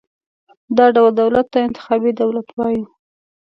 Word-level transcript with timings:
دا 0.77 0.85
ډول 0.95 1.11
دولت 1.21 1.45
ته 1.53 1.57
انتخابي 1.67 2.11
دولت 2.21 2.47
وایو. 2.53 2.85